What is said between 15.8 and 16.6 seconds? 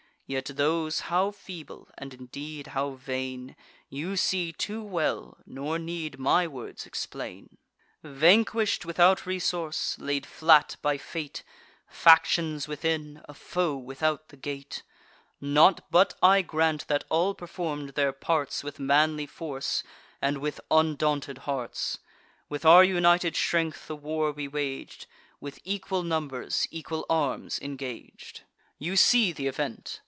but I